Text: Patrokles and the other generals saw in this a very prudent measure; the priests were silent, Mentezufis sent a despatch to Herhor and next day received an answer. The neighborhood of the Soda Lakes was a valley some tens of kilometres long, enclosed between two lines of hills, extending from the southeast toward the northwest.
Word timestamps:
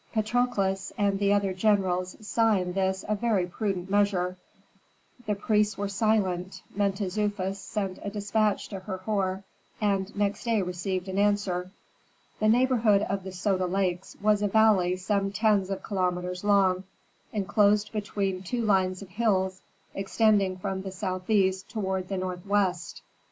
Patrokles 0.15 0.91
and 0.97 1.19
the 1.19 1.31
other 1.31 1.53
generals 1.53 2.17
saw 2.27 2.53
in 2.55 2.73
this 2.73 3.05
a 3.07 3.13
very 3.13 3.45
prudent 3.45 3.87
measure; 3.87 4.35
the 5.27 5.35
priests 5.35 5.77
were 5.77 5.87
silent, 5.87 6.63
Mentezufis 6.75 7.59
sent 7.59 7.99
a 8.01 8.09
despatch 8.09 8.67
to 8.69 8.79
Herhor 8.79 9.43
and 9.79 10.15
next 10.17 10.45
day 10.45 10.63
received 10.63 11.07
an 11.07 11.19
answer. 11.19 11.69
The 12.39 12.49
neighborhood 12.49 13.03
of 13.11 13.23
the 13.23 13.31
Soda 13.31 13.67
Lakes 13.67 14.17
was 14.19 14.41
a 14.41 14.47
valley 14.47 14.95
some 14.95 15.31
tens 15.31 15.69
of 15.69 15.83
kilometres 15.83 16.43
long, 16.43 16.83
enclosed 17.31 17.91
between 17.91 18.41
two 18.41 18.63
lines 18.63 19.03
of 19.03 19.09
hills, 19.09 19.61
extending 19.93 20.57
from 20.57 20.81
the 20.81 20.91
southeast 20.91 21.69
toward 21.69 22.07
the 22.07 22.17
northwest. 22.17 23.03